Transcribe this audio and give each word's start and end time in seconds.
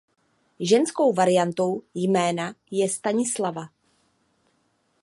Ženskou 0.59 1.13
variantou 1.13 1.81
jména 1.95 2.55
je 2.71 2.89
Stanislava. 2.89 3.69